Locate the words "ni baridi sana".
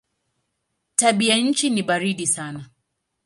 1.69-2.61